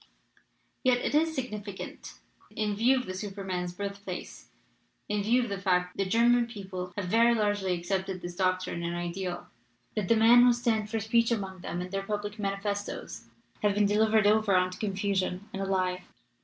[0.83, 2.15] "Yet it is significant,
[2.49, 4.49] in view of the Superman's birthplace,
[5.07, 8.77] in view of the fact that the German people have very largely accepted his doctrine
[8.79, 9.51] 300 HERESY OF SUPERMANISM and ideal,
[9.93, 13.25] that the men who stand for speech among them, in their public manifestoes
[13.61, 16.01] have been delivered over unto confusion and a lie.